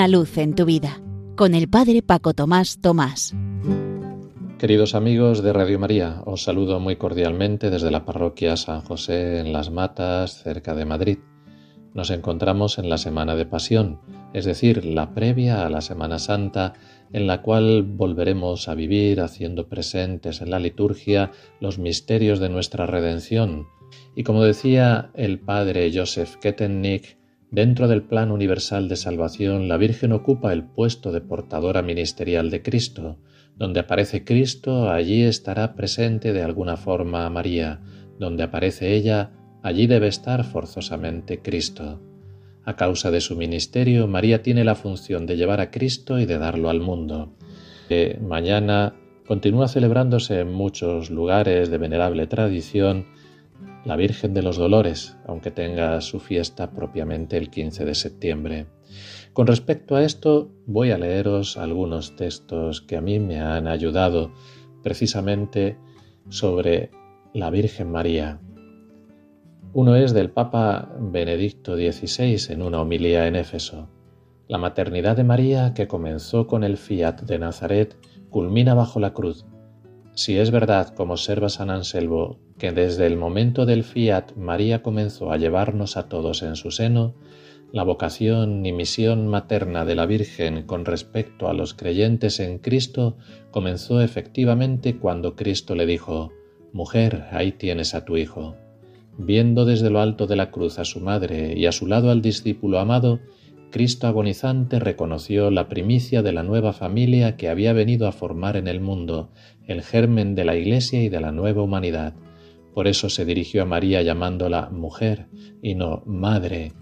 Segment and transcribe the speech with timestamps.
[0.00, 0.98] Una luz en tu vida
[1.36, 3.34] con el Padre Paco Tomás Tomás.
[4.58, 9.52] Queridos amigos de Radio María, os saludo muy cordialmente desde la parroquia San José en
[9.52, 11.18] Las Matas, cerca de Madrid.
[11.92, 14.00] Nos encontramos en la Semana de Pasión,
[14.32, 16.72] es decir, la previa a la Semana Santa,
[17.12, 21.30] en la cual volveremos a vivir haciendo presentes en la liturgia
[21.60, 23.66] los misterios de nuestra redención.
[24.16, 27.19] Y como decía el padre Joseph Kettennick,
[27.50, 32.62] Dentro del plan universal de salvación, la Virgen ocupa el puesto de portadora ministerial de
[32.62, 33.18] Cristo.
[33.56, 37.80] Donde aparece Cristo, allí estará presente de alguna forma María.
[38.20, 39.32] Donde aparece ella,
[39.64, 42.00] allí debe estar forzosamente Cristo.
[42.64, 46.38] A causa de su ministerio, María tiene la función de llevar a Cristo y de
[46.38, 47.34] darlo al mundo.
[48.20, 48.94] mañana
[49.26, 53.06] continúa celebrándose en muchos lugares de venerable tradición
[53.84, 58.66] la Virgen de los Dolores, aunque tenga su fiesta propiamente el 15 de septiembre.
[59.32, 64.32] Con respecto a esto, voy a leeros algunos textos que a mí me han ayudado
[64.82, 65.78] precisamente
[66.28, 66.90] sobre
[67.32, 68.40] la Virgen María.
[69.72, 73.88] Uno es del Papa Benedicto XVI en una homilía en Éfeso.
[74.48, 77.96] La maternidad de María, que comenzó con el fiat de Nazaret,
[78.30, 79.46] culmina bajo la cruz.
[80.14, 85.32] Si es verdad, como observa San Anselmo, que desde el momento del fiat María comenzó
[85.32, 87.14] a llevarnos a todos en su seno,
[87.72, 93.16] la vocación y misión materna de la Virgen con respecto a los creyentes en Cristo
[93.50, 96.32] comenzó efectivamente cuando Cristo le dijo,
[96.72, 98.56] Mujer, ahí tienes a tu Hijo.
[99.16, 102.20] Viendo desde lo alto de la cruz a su madre y a su lado al
[102.20, 103.20] discípulo amado,
[103.70, 108.68] Cristo agonizante reconoció la primicia de la nueva familia que había venido a formar en
[108.68, 109.30] el mundo,
[109.66, 112.14] el germen de la Iglesia y de la nueva humanidad,
[112.74, 115.26] por eso se dirigió a María llamándola mujer
[115.62, 116.72] y no madre,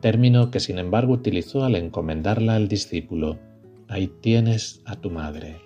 [0.00, 3.38] término que sin embargo utilizó al encomendarla al discípulo.
[3.88, 5.56] Ahí tienes a tu madre.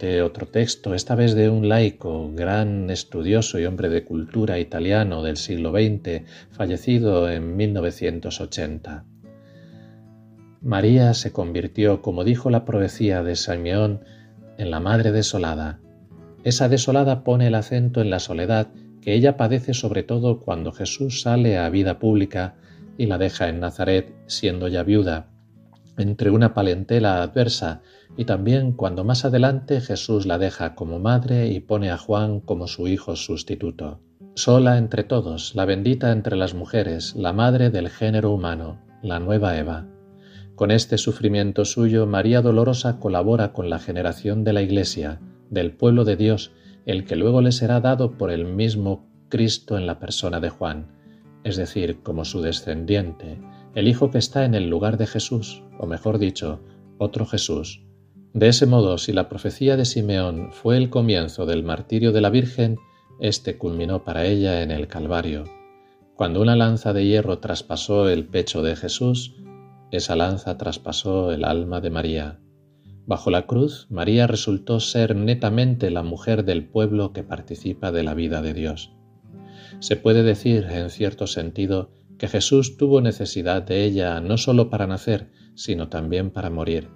[0.00, 5.22] De otro texto, esta vez de un laico, gran estudioso y hombre de cultura italiano
[5.22, 9.04] del siglo XX, fallecido en 1980.
[10.60, 14.00] María se convirtió, como dijo la profecía de Simeón,
[14.58, 15.80] en la madre desolada.
[16.44, 18.68] Esa desolada pone el acento en la soledad
[19.02, 22.54] que ella padece sobre todo cuando Jesús sale a vida pública
[22.96, 25.28] y la deja en Nazaret siendo ya viuda,
[25.98, 27.82] entre una palentela adversa,
[28.16, 32.66] y también cuando más adelante Jesús la deja como madre y pone a Juan como
[32.66, 34.00] su hijo sustituto.
[34.34, 39.58] Sola entre todos, la bendita entre las mujeres, la madre del género humano, la nueva
[39.58, 39.88] Eva.
[40.54, 45.20] Con este sufrimiento suyo, María Dolorosa colabora con la generación de la Iglesia,
[45.50, 46.52] del pueblo de Dios,
[46.86, 50.88] el que luego le será dado por el mismo Cristo en la persona de Juan,
[51.44, 53.38] es decir, como su descendiente,
[53.74, 56.60] el Hijo que está en el lugar de Jesús, o mejor dicho,
[56.98, 57.82] otro Jesús.
[58.34, 62.30] De ese modo, si la profecía de Simeón fue el comienzo del martirio de la
[62.30, 62.78] Virgen,
[63.20, 65.44] éste culminó para ella en el Calvario.
[66.16, 69.34] Cuando una lanza de hierro traspasó el pecho de Jesús,
[69.90, 72.40] esa lanza traspasó el alma de María.
[73.06, 78.14] Bajo la cruz, María resultó ser netamente la mujer del pueblo que participa de la
[78.14, 78.92] vida de Dios.
[79.80, 84.86] Se puede decir, en cierto sentido, que Jesús tuvo necesidad de ella no sólo para
[84.86, 86.88] nacer, sino también para morir.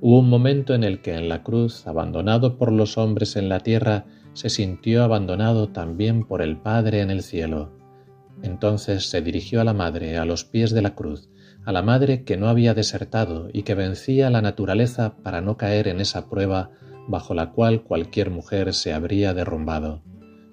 [0.00, 3.60] Hubo un momento en el que en la cruz, abandonado por los hombres en la
[3.60, 7.72] tierra, se sintió abandonado también por el Padre en el cielo.
[8.42, 11.28] Entonces se dirigió a la Madre, a los pies de la cruz,
[11.68, 15.86] a la madre que no había desertado y que vencía la naturaleza para no caer
[15.86, 16.70] en esa prueba
[17.08, 20.00] bajo la cual cualquier mujer se habría derrumbado.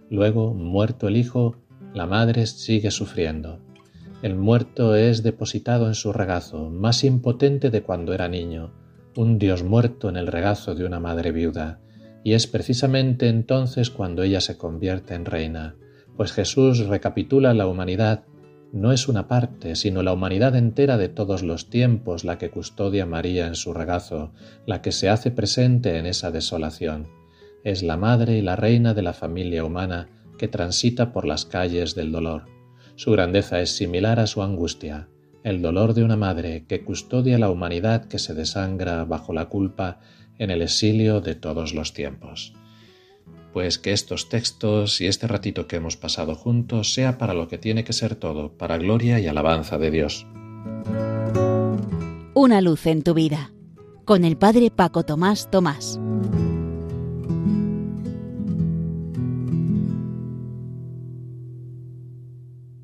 [0.09, 1.55] Luego, muerto el hijo,
[1.93, 3.61] la madre sigue sufriendo.
[4.23, 8.73] El muerto es depositado en su regazo, más impotente de cuando era niño,
[9.15, 11.79] un Dios muerto en el regazo de una madre viuda,
[12.25, 15.77] y es precisamente entonces cuando ella se convierte en reina,
[16.17, 18.25] pues Jesús recapitula la humanidad
[18.75, 23.05] no es una parte, sino la humanidad entera de todos los tiempos la que custodia
[23.05, 24.33] María en su regazo,
[24.66, 27.07] la que se hace presente en esa desolación.
[27.63, 31.95] Es la madre y la reina de la familia humana que transita por las calles
[31.95, 32.47] del dolor.
[32.97, 35.07] Su grandeza es similar a su angustia,
[35.45, 40.01] el dolor de una madre que custodia la humanidad que se desangra bajo la culpa
[40.37, 42.53] en el exilio de todos los tiempos
[43.55, 47.57] pues que estos textos y este ratito que hemos pasado juntos sea para lo que
[47.57, 50.28] tiene que ser todo, para gloria y alabanza de Dios.
[52.34, 53.53] Una luz en tu vida,
[54.03, 56.02] con el Padre Paco Tomás Tomás.